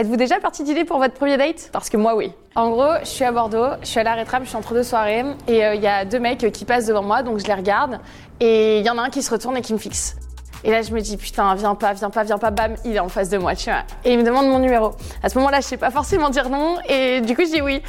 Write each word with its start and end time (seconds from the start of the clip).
Êtes-vous 0.00 0.16
déjà 0.16 0.40
parti 0.40 0.64
dîner 0.64 0.86
pour 0.86 0.96
votre 0.96 1.12
premier 1.12 1.36
date? 1.36 1.68
Parce 1.74 1.90
que 1.90 1.98
moi, 1.98 2.16
oui. 2.16 2.32
En 2.54 2.70
gros, 2.70 2.94
je 3.02 3.06
suis 3.06 3.22
à 3.22 3.32
Bordeaux, 3.32 3.66
je 3.82 3.86
suis 3.86 4.00
à 4.00 4.02
l'arrêt 4.02 4.24
tram, 4.24 4.42
je 4.44 4.48
suis 4.48 4.56
entre 4.56 4.72
deux 4.72 4.82
soirées, 4.82 5.26
et 5.46 5.62
euh, 5.62 5.74
il 5.74 5.82
y 5.82 5.86
a 5.86 6.06
deux 6.06 6.18
mecs 6.18 6.50
qui 6.52 6.64
passent 6.64 6.86
devant 6.86 7.02
moi, 7.02 7.22
donc 7.22 7.38
je 7.38 7.44
les 7.44 7.52
regarde, 7.52 8.00
et 8.40 8.78
il 8.78 8.86
y 8.86 8.88
en 8.88 8.96
a 8.96 9.02
un 9.02 9.10
qui 9.10 9.20
se 9.20 9.30
retourne 9.30 9.58
et 9.58 9.60
qui 9.60 9.74
me 9.74 9.78
fixe. 9.78 10.16
Et 10.64 10.70
là, 10.70 10.80
je 10.80 10.94
me 10.94 11.00
dis, 11.02 11.18
putain, 11.18 11.54
viens 11.54 11.74
pas, 11.74 11.92
viens 11.92 12.08
pas, 12.08 12.22
viens 12.22 12.38
pas, 12.38 12.50
bam, 12.50 12.76
il 12.86 12.96
est 12.96 13.00
en 13.00 13.10
face 13.10 13.28
de 13.28 13.36
moi, 13.36 13.54
tu 13.54 13.68
vois. 13.68 13.80
Et 14.06 14.14
il 14.14 14.18
me 14.18 14.24
demande 14.24 14.46
mon 14.46 14.58
numéro. 14.58 14.92
À 15.22 15.28
ce 15.28 15.36
moment-là, 15.36 15.60
je 15.60 15.66
sais 15.66 15.76
pas 15.76 15.90
forcément 15.90 16.30
dire 16.30 16.48
non, 16.48 16.78
et 16.88 17.20
du 17.20 17.36
coup, 17.36 17.42
je 17.42 17.52
dis 17.52 17.60
oui. 17.60 17.82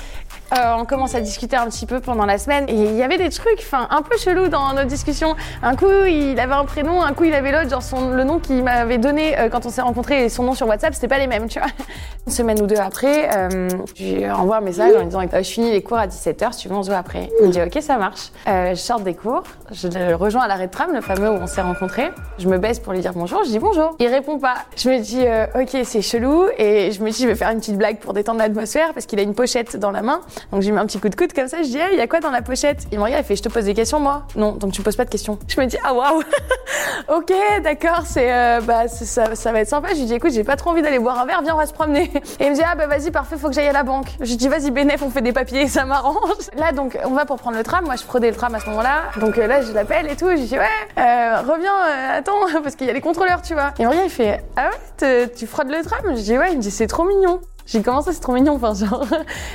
Euh, 0.53 0.75
on 0.77 0.85
commence 0.85 1.15
à 1.15 1.21
discuter 1.21 1.55
un 1.55 1.67
petit 1.67 1.85
peu 1.85 2.01
pendant 2.01 2.25
la 2.25 2.37
semaine 2.37 2.65
et 2.67 2.73
il 2.73 2.95
y 2.95 3.03
avait 3.03 3.17
des 3.17 3.29
trucs, 3.29 3.59
enfin 3.59 3.87
un 3.89 4.01
peu 4.01 4.17
chelous 4.17 4.49
dans 4.49 4.73
notre 4.73 4.87
discussion. 4.87 5.35
Un 5.63 5.77
coup 5.77 5.85
il 6.05 6.37
avait 6.41 6.53
un 6.53 6.65
prénom, 6.65 7.01
un 7.01 7.13
coup 7.13 7.23
il 7.23 7.33
avait 7.33 7.53
l'autre, 7.53 7.69
genre 7.69 7.81
son, 7.81 8.09
le 8.09 8.25
nom 8.25 8.39
qu'il 8.39 8.61
m'avait 8.61 8.97
donné 8.97 9.39
euh, 9.39 9.47
quand 9.47 9.65
on 9.65 9.69
s'est 9.69 9.81
rencontrés 9.81 10.25
et 10.25 10.29
son 10.29 10.43
nom 10.43 10.53
sur 10.53 10.67
WhatsApp 10.67 10.93
c'était 10.93 11.07
pas 11.07 11.19
les 11.19 11.27
mêmes, 11.27 11.47
tu 11.47 11.59
vois. 11.59 11.69
Une 12.27 12.33
semaine 12.33 12.61
ou 12.61 12.67
deux 12.67 12.75
après, 12.75 13.29
euh, 13.35 13.69
je 13.95 14.03
lui 14.03 14.29
envoie 14.29 14.57
un 14.57 14.61
message 14.61 14.93
en 14.93 14.99
lui 14.99 15.05
disant 15.05 15.21
je 15.21 15.41
finis 15.41 15.71
les 15.71 15.81
cours 15.81 15.97
à 15.97 16.07
17h, 16.07 16.51
si 16.51 16.59
tu 16.59 16.67
veux 16.67 16.75
on 16.75 16.83
se 16.83 16.89
voit 16.89 16.99
après. 16.99 17.29
Il 17.39 17.47
me 17.47 17.51
dit 17.51 17.61
ok 17.61 17.81
ça 17.81 17.97
marche. 17.97 18.31
je 18.45 18.75
sors 18.75 18.99
des 18.99 19.13
cours, 19.13 19.43
je 19.71 19.87
le 19.87 20.15
rejoins 20.15 20.41
à 20.41 20.47
l'arrêt 20.49 20.67
de 20.67 20.71
tram, 20.71 20.91
le 20.93 21.01
fameux 21.01 21.29
où 21.29 21.35
on 21.41 21.47
s'est 21.47 21.61
rencontrés. 21.61 22.11
Je 22.39 22.49
me 22.49 22.57
baisse 22.57 22.79
pour 22.79 22.91
lui 22.91 22.99
dire 22.99 23.13
bonjour, 23.13 23.41
je 23.45 23.49
dis 23.49 23.59
bonjour. 23.59 23.95
Il 23.99 24.07
répond 24.07 24.37
pas. 24.37 24.55
Je 24.75 24.89
me 24.89 24.99
dis 24.99 25.23
ok 25.55 25.83
c'est 25.85 26.01
chelou 26.01 26.47
et 26.57 26.91
je 26.91 27.01
me 27.01 27.09
dis 27.09 27.21
je 27.23 27.27
vais 27.27 27.35
faire 27.35 27.49
une 27.51 27.59
petite 27.59 27.77
blague 27.77 27.99
pour 27.99 28.13
détendre 28.13 28.39
l'atmosphère 28.39 28.93
parce 28.93 29.05
qu'il 29.05 29.17
a 29.17 29.23
une 29.23 29.33
pochette 29.33 29.77
dans 29.77 29.91
la 29.91 30.01
main. 30.01 30.19
Donc 30.51 30.63
lui 30.63 30.71
mets 30.71 30.79
un 30.79 30.85
petit 30.85 30.99
coup 30.99 31.09
de 31.09 31.15
coude 31.15 31.33
comme 31.33 31.47
ça, 31.47 31.57
je 31.63 31.67
dis, 31.67 31.79
il 31.91 31.97
y 31.97 32.01
a 32.01 32.07
quoi 32.07 32.19
dans 32.19 32.31
la 32.31 32.41
pochette? 32.41 32.85
Il 32.91 32.99
me 32.99 33.03
regarde, 33.03 33.23
il 33.23 33.27
fait, 33.27 33.35
je 33.35 33.43
te 33.43 33.49
pose 33.49 33.65
des 33.65 33.73
questions, 33.73 33.99
moi 33.99 34.23
Non, 34.35 34.53
donc 34.53 34.71
tu 34.71 34.81
me 34.81 34.85
poses 34.85 34.95
pas 34.95 35.05
de 35.05 35.09
questions. 35.09 35.37
Je 35.47 35.59
me 35.59 35.65
dis, 35.65 35.77
ah 35.83 35.93
waouh 35.93 36.21
Ok, 37.07 37.33
d'accord, 37.63 38.03
c'est, 38.05 38.31
euh, 38.31 38.61
bah, 38.61 38.87
ça, 38.87 39.35
ça, 39.35 39.51
va 39.51 39.59
être 39.59 39.67
sympa. 39.67 39.89
Je 39.89 39.99
lui 39.99 40.05
dis, 40.05 40.13
écoute, 40.13 40.31
j'ai 40.31 40.43
pas 40.43 40.55
trop 40.55 40.71
envie 40.71 40.81
d'aller 40.81 40.99
boire 40.99 41.19
un 41.19 41.25
verre, 41.25 41.41
viens, 41.41 41.55
on 41.55 41.57
va 41.57 41.65
se 41.65 41.73
promener. 41.73 42.11
Et 42.39 42.45
il 42.45 42.51
me 42.51 42.55
dit, 42.55 42.61
ah 42.65 42.75
bah 42.75 42.87
vas-y, 42.87 43.11
parfait, 43.11 43.37
faut 43.37 43.47
que 43.47 43.53
j'aille 43.53 43.67
à 43.67 43.73
la 43.73 43.83
banque. 43.83 44.07
Je 44.19 44.29
lui 44.29 44.37
dis, 44.37 44.47
vas-y, 44.47 44.71
bénéf, 44.71 45.01
on 45.01 45.09
fait 45.09 45.21
des 45.21 45.33
papiers, 45.33 45.67
ça 45.69 45.85
m'arrange. 45.85 46.49
Là, 46.55 46.71
donc, 46.71 46.97
on 47.05 47.11
va 47.11 47.25
pour 47.25 47.37
prendre 47.37 47.57
le 47.57 47.63
tram. 47.63 47.85
Moi, 47.85 47.95
je 47.95 48.03
prenais 48.03 48.29
le 48.29 48.35
tram 48.35 48.53
à 48.55 48.59
ce 48.59 48.69
moment-là. 48.69 49.03
Donc 49.19 49.37
euh, 49.37 49.47
là, 49.47 49.61
je 49.61 49.71
l'appelle 49.71 50.09
et 50.09 50.15
tout. 50.15 50.29
Je 50.29 50.43
dis, 50.43 50.57
ouais, 50.57 50.65
euh, 50.97 51.41
reviens, 51.41 51.73
attends, 52.13 52.61
parce 52.63 52.75
qu'il 52.75 52.87
y 52.87 52.89
a 52.89 52.93
les 52.93 53.01
contrôleurs, 53.01 53.41
tu 53.41 53.53
vois. 53.53 53.69
Et 53.79 53.81
il 53.81 53.85
me 53.85 53.89
regarde, 53.89 54.07
il 54.07 54.11
fait, 54.11 54.43
ah 54.55 54.69
ouais, 54.69 55.29
tu 55.35 55.47
frottes 55.47 55.69
le 55.69 55.83
tram? 55.83 56.15
Je 56.15 56.21
dis, 56.21 56.37
ouais, 56.37 56.51
il 56.51 56.57
me 56.57 56.61
dit, 56.61 56.71
c'est 56.71 56.87
trop 56.87 57.03
mignon. 57.03 57.41
J'ai 57.65 57.81
commencé, 57.81 58.11
c'est 58.13 58.19
trop 58.19 58.33
mignon, 58.33 58.55
enfin 58.55 58.73
genre. 58.73 59.05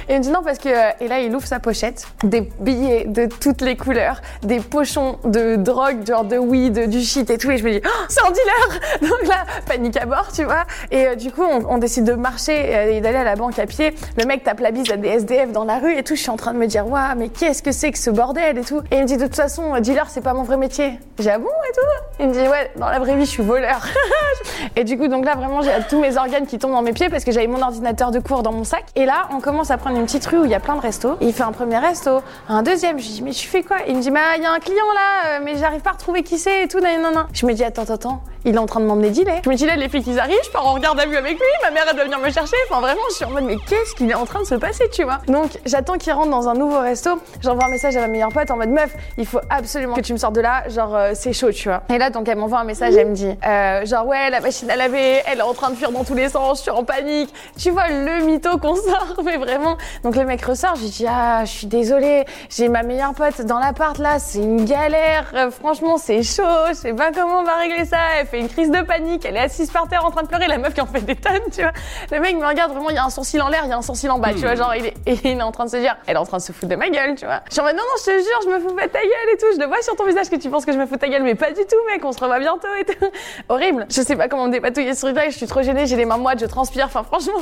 Et 0.09 0.15
il 0.15 0.19
me 0.19 0.23
dit 0.23 0.31
non 0.31 0.43
parce 0.43 0.59
que 0.59 0.69
euh, 0.69 0.91
et 1.01 1.09
là 1.09 1.21
il 1.21 1.35
ouvre 1.35 1.47
sa 1.47 1.61
pochette, 1.61 2.07
des 2.23 2.43
billets 2.61 3.05
de 3.07 3.27
toutes 3.27 3.61
les 3.61 3.77
couleurs, 3.77 4.23
des 4.43 4.61
pochons 4.61 5.19
de 5.25 5.57
drogue, 5.57 6.07
genre 6.07 6.25
de 6.25 6.39
weed, 6.39 6.89
du 6.89 7.01
shit 7.01 7.29
et 7.31 7.39
tout. 7.39 7.51
Et 7.51 7.59
je 7.59 7.65
me 7.65 7.73
dis 7.73 7.81
oh, 7.85 8.05
c'est 8.09 8.23
un 8.23 8.31
dealer. 8.31 8.81
Donc 9.03 9.29
là 9.29 9.45
panique 9.67 9.97
à 9.97 10.07
bord, 10.07 10.31
tu 10.33 10.45
vois. 10.45 10.65
Et 10.91 11.09
euh, 11.09 11.15
du 11.15 11.31
coup 11.31 11.43
on, 11.43 11.79
décide 11.79 12.05
de 12.05 12.15
marcher 12.15 12.75
euh, 12.75 12.93
et 12.93 13.01
d'aller 13.01 13.19
à 13.19 13.25
la 13.25 13.37
banque 13.37 13.59
à 13.59 13.67
pied. 13.67 13.95
Le 14.19 14.25
mec 14.25 14.45
tape 14.45 14.61
la 14.61 14.71
bise 14.71 14.91
à 14.91 14.97
des 14.97 15.09
SDF 15.09 15.53
dans 15.53 15.65
la 15.65 15.79
rue 15.79 15.97
et 15.97 16.03
tout. 16.03 16.15
Je 16.15 16.21
suis 16.23 16.31
en 16.31 16.37
train 16.37 16.53
de 16.53 16.59
me 16.59 16.67
dire 16.67 16.87
waouh 16.89 17.17
mais 17.17 17.29
qu'est-ce 17.29 17.63
que 17.63 17.73
c'est 17.73 17.93
que 17.93 17.99
ce 17.99 18.11
bordel 18.11 18.59
et 18.59 18.65
tout. 18.65 18.81
Et 18.91 18.97
il 18.97 19.03
me 19.03 19.07
dit 19.07 19.17
de 19.17 19.25
toute 19.25 19.37
façon 19.37 19.79
dealer 19.81 20.09
c'est 20.09 20.23
pas 20.23 20.35
mon 20.35 20.43
vrai 20.43 20.57
métier. 20.57 20.99
J'ai 21.19 21.31
ah 21.31 21.39
bon 21.39 21.47
et 21.47 21.73
tout. 21.73 22.06
Il 22.19 22.29
me 22.29 22.33
dit 22.33 22.41
ouais 22.41 22.71
dans 22.77 22.89
la 22.89 22.99
vraie 22.99 23.17
vie 23.17 23.27
je 23.27 23.31
suis 23.31 23.43
voleur. 23.43 23.81
et 24.77 24.85
du 24.85 24.97
coup 24.97 25.09
donc 25.09 25.25
là 25.25 25.35
vraiment 25.35 25.63
j'ai 25.63 25.71
tous 25.89 26.01
mes 26.01 26.17
organes 26.17 26.47
qui 26.47 26.59
tombent 26.59 26.73
dans 26.73 26.83
mes 26.83 26.93
pieds 26.93 27.09
parce 27.09 27.25
que 27.25 27.33
j'avais 27.33 27.47
mon 27.47 27.63
ordinateur 27.63 28.11
de 28.11 28.19
cours 28.21 28.43
dans 28.43 28.53
mon 28.53 28.65
sac. 28.65 28.85
Et 28.95 29.05
là, 29.05 29.29
on 29.33 29.41
commence 29.41 29.71
à 29.71 29.79
prendre 29.79 29.99
une 29.99 30.05
petite 30.07 30.27
rue 30.27 30.39
où 30.39 30.45
il 30.45 30.51
y 30.51 30.55
a 30.55 30.61
plein 30.61 30.77
de 30.77 30.81
restos. 30.81 31.17
il 31.21 31.33
fait 31.33 31.43
un 31.43 31.53
premier 31.53 31.79
resto, 31.79 32.23
un 32.49 32.63
deuxième. 32.63 32.99
Je 32.99 33.07
lui 33.07 33.15
dis, 33.15 33.23
mais 33.23 33.31
tu 33.33 33.47
fais 33.47 33.63
quoi? 33.63 33.79
Il 33.87 33.97
me 33.97 34.03
dit, 34.03 34.11
bah, 34.11 34.37
il 34.37 34.43
y 34.43 34.47
a 34.47 34.53
un 34.53 34.59
client 34.59 34.93
là, 34.95 35.37
euh, 35.37 35.41
mais 35.45 35.57
j'arrive 35.57 35.81
pas 35.81 35.91
à 35.91 35.93
retrouver 35.95 36.23
qui 36.23 36.39
c'est 36.39 36.65
et 36.65 36.69
tout. 36.69 36.81
Non, 36.81 36.89
non, 37.01 37.13
non. 37.13 37.27
Je 37.33 37.47
me 37.47 37.53
dis, 37.53 37.65
attends, 37.65 37.83
attends, 37.83 38.23
il 38.47 38.55
est 38.55 38.59
en 38.59 38.67
train 38.67 38.81
de 38.81 38.87
m'emmener 38.87 39.11
dealer. 39.11 39.41
Je 39.45 39.51
me 39.51 39.55
dis 39.57 39.67
là, 39.67 39.75
les 39.77 39.89
flics 39.89 40.07
ils 40.07 40.21
arrivent, 40.21 40.39
je 40.45 40.51
pars 40.51 40.67
en 40.67 40.75
regarde 40.75 40.99
à 41.01 41.07
vue 41.07 41.17
avec 41.17 41.33
lui, 41.37 41.47
ma 41.63 41.73
mère 41.73 41.85
elle 41.89 41.97
doit 41.97 42.05
venir 42.05 42.21
me 42.21 42.31
chercher. 42.31 42.57
Enfin 42.71 42.81
vraiment, 42.81 43.01
je 43.11 43.17
suis 43.17 43.25
en 43.25 43.31
mode 43.31 43.43
mais 43.43 43.57
qu'est-ce 43.57 43.95
qu'il 43.97 44.09
est 44.09 44.15
en 44.15 44.25
train 44.25 44.41
de 44.41 44.47
se 44.47 44.55
passer, 44.55 44.89
tu 44.89 45.03
vois? 45.03 45.19
Donc 45.27 45.59
j'attends 45.67 45.99
qu'il 45.99 46.13
rentre 46.13 46.31
dans 46.31 46.49
un 46.49 46.55
nouveau 46.55 46.79
resto. 46.79 47.21
J'envoie 47.43 47.65
un 47.65 47.71
message 47.71 47.97
à 47.97 48.01
ma 48.03 48.07
meilleure 48.07 48.29
pote 48.29 48.51
en 48.53 48.57
mode 48.57 48.69
meuf, 48.69 48.95
il 49.19 49.27
faut 49.27 49.41
absolument 49.51 49.97
que 49.97 50.01
tu 50.01 50.13
me 50.13 50.19
sortes 50.19 50.37
de 50.37 50.41
là, 50.41 50.69
genre 50.69 50.95
euh, 50.95 51.11
c'est 51.15 51.33
chaud, 51.33 51.51
tu 51.51 51.69
vois. 51.69 51.83
Et 51.93 51.99
là 51.99 52.06
donc 52.11 52.29
elle 52.29 52.39
m'envoie 52.39 52.61
un 52.61 52.65
message, 52.65 52.95
elle 52.97 53.09
me 53.09 53.15
dit 53.15 53.35
euh, 53.47 53.85
genre 53.87 54.07
ouais 54.07 54.31
la 54.31 54.41
machine 54.41 54.71
à 54.71 54.77
laver, 54.77 55.23
elle 55.27 55.39
est 55.39 55.43
en 55.43 55.55
train 55.55 55.71
de 55.71 55.77
fuir 55.77 55.91
dans 55.91 56.05
tous 56.05 56.15
les 56.15 56.29
sens, 56.29 56.59
je 56.59 56.63
suis 56.63 56.71
en 56.71 56.85
panique. 56.85 57.33
Tu 57.59 57.71
vois 57.71 57.89
le 57.89 58.25
mytho 58.25 58.59
qu'on 58.59 58.75
sort, 58.77 59.17
mais 59.25 59.37
vraiment. 59.37 59.77
Donc 60.03 60.17
le 60.17 60.25
mec 60.25 60.43
ressort, 60.45 60.77
je 60.77 60.83
lui 60.83 60.91
dis 60.91 61.07
ah 61.09 61.45
je 61.45 61.51
suis 61.51 61.67
désolée, 61.67 62.25
j'ai 62.51 62.69
ma 62.69 62.83
meilleure 62.83 63.15
pote 63.15 63.41
dans 63.43 63.59
l'appart 63.59 63.99
là, 63.99 64.19
c'est 64.19 64.39
une 64.39 64.65
galère. 64.65 65.31
Euh, 65.35 65.51
franchement 65.51 65.99
c'est 65.99 66.23
chaud, 66.23 66.43
je 66.69 66.75
sais 66.75 66.93
pas 66.93 67.13
comment 67.13 67.41
on 67.41 67.45
va 67.45 67.57
régler 67.57 67.85
ça. 67.85 67.99
Elle 68.21 68.27
fait 68.27 68.41
une 68.41 68.49
crise 68.49 68.71
de 68.71 68.83
panique 68.83 69.07
elle 69.25 69.37
est 69.37 69.41
assise 69.41 69.71
par 69.71 69.89
terre 69.89 70.05
en 70.05 70.11
train 70.11 70.23
de 70.23 70.29
pleurer, 70.29 70.47
la 70.47 70.59
meuf 70.59 70.75
qui 70.75 70.81
en 70.81 70.87
fait 70.87 71.01
des 71.01 71.17
tonnes, 71.17 71.51
tu 71.53 71.63
vois. 71.63 71.73
Le 72.11 72.21
mec 72.21 72.37
me 72.37 72.47
regarde 72.47 72.73
vraiment, 72.73 72.91
il 72.91 72.97
y 72.97 72.99
a 72.99 73.05
un 73.05 73.11
sourcil 73.11 73.41
en 73.43 73.49
l'air, 73.49 73.63
il 73.65 73.71
y 73.71 73.73
a 73.73 73.77
un 73.77 73.83
sourcil 73.83 74.11
en 74.11 74.19
bas, 74.19 74.33
tu 74.33 74.41
vois, 74.41 74.55
genre 74.55 74.75
il 74.75 74.87
est, 74.87 74.95
il 75.25 75.39
est 75.39 75.43
en 75.43 75.53
train 75.53 75.65
de 75.65 75.71
se 75.71 75.77
dire, 75.77 75.97
elle 76.07 76.17
est 76.17 76.19
en 76.19 76.27
train 76.27 76.39
de 76.39 76.43
se 76.43 76.53
foutre 76.53 76.69
de 76.69 76.77
ma 76.77 76.89
gueule, 76.89 77.15
tu 77.15 77.25
vois. 77.25 77.43
Je 77.49 77.53
suis 77.53 77.61
en 77.61 77.65
mode, 77.65 77.77
non, 77.77 77.83
non, 77.83 77.97
je 77.99 78.05
te 78.05 78.11
jure, 78.11 78.41
je 78.45 78.49
me 78.49 78.61
fous 78.61 78.75
pas 78.75 78.87
de 78.87 78.93
ta 78.93 79.01
gueule 79.01 79.35
et 79.35 79.37
tout, 79.37 79.47
je 79.55 79.61
le 79.61 79.67
vois 79.67 79.83
sur 79.83 79.97
ton 79.97 80.05
visage 80.05 80.31
que 80.31 80.37
tu 80.37 80.51
penses 80.51 80.65
que 80.65 80.73
je 80.73 80.79
me 80.79 80.87
fous 80.87 80.95
de 80.95 81.01
ta 81.01 81.09
gueule, 81.09 81.23
mais 81.23 81.35
pas 81.35 81.51
du 81.51 81.65
tout, 81.67 81.77
mec, 81.91 81.96
on 82.05 82.13
se 82.13 82.21
revoit 82.21 82.39
bientôt 82.39 82.69
et 82.81 82.85
tout. 82.85 83.07
Horrible. 83.49 83.87
Je 83.91 84.03
sais 84.03 84.17
pas 84.17 84.29
comment 84.29 84.47
me 84.47 84.53
dépatouiller 84.53 84.95
sur 84.95 85.09
une 85.09 85.17
je 85.17 85.37
suis 85.37 85.47
trop 85.47 85.63
gênée, 85.63 85.87
j'ai 85.87 85.97
les 85.97 86.05
mains 86.05 86.19
moites, 86.19 86.41
je 86.41 86.47
transpire, 86.47 86.87
enfin 86.87 87.03
franchement. 87.03 87.35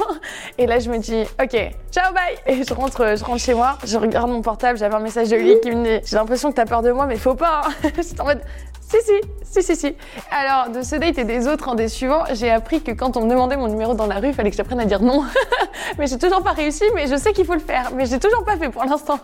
Et 0.58 0.66
là, 0.66 0.78
je 0.78 0.90
me 0.90 0.98
dis, 0.98 1.22
ok, 1.42 1.72
ciao, 1.90 2.12
bye. 2.12 2.36
Et 2.46 2.62
je 2.64 2.74
rentre, 2.74 3.16
je 3.16 3.24
rentre 3.24 3.40
chez 3.40 3.54
moi, 3.54 3.78
je 3.84 3.96
regarde 3.98 4.30
mon 4.30 4.42
portable, 4.42 4.78
j'avais 4.78 4.94
un 4.94 5.00
message 5.00 5.28
de 5.28 5.36
lui 5.36 5.60
qui 5.60 5.70
me 5.70 5.84
dit, 5.84 6.06
j'ai 6.06 6.16
l'impression 6.16 6.50
que 6.50 6.56
t'as 6.56 6.66
peur 6.66 6.82
de 6.82 6.90
moi, 6.92 7.06
mais 7.06 7.16
faut 7.16 7.34
pas. 7.34 7.62
Hein. 7.66 7.90
en 8.20 8.24
mode, 8.24 8.40
si, 8.80 8.96
si, 9.00 9.20
si, 9.42 9.62
si, 9.62 9.76
si. 9.76 9.96
Alors, 10.30 10.70
de 10.70 10.82
ce 10.82 10.96
date 10.96 11.18
et 11.18 11.24
des 11.24 11.48
autres 11.48 11.68
en 11.68 11.74
des 11.74 11.88
suivants, 11.88 12.24
j'ai 12.32 12.50
appris 12.50 12.82
que 12.82 12.92
quand 12.92 13.16
on 13.16 13.24
me 13.24 13.30
demandait 13.30 13.56
mon 13.56 13.68
numéro 13.68 13.94
dans 13.94 14.06
la 14.06 14.16
rue, 14.16 14.28
il 14.28 14.34
fallait 14.34 14.50
que 14.50 14.56
j'apprenne 14.56 14.80
à 14.80 14.84
dire 14.84 15.00
non. 15.00 15.24
mais 15.98 16.06
j'ai 16.06 16.18
toujours 16.18 16.42
pas 16.42 16.52
réussi, 16.52 16.84
mais 16.94 17.06
je 17.06 17.16
sais 17.16 17.32
qu'il 17.32 17.44
faut 17.44 17.54
le 17.54 17.60
faire. 17.60 17.90
Mais 17.94 18.06
j'ai 18.06 18.18
toujours 18.18 18.44
pas 18.44 18.56
fait 18.56 18.68
pour 18.68 18.84
l'instant. 18.84 19.18